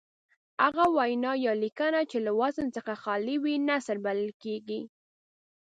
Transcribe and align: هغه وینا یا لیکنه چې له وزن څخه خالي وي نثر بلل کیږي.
هغه 0.63 0.85
وینا 0.97 1.31
یا 1.45 1.53
لیکنه 1.63 2.01
چې 2.11 2.17
له 2.25 2.31
وزن 2.41 2.67
څخه 2.75 2.93
خالي 3.03 3.35
وي 3.43 3.55
نثر 3.69 3.97
بلل 4.05 4.31
کیږي. 4.43 4.81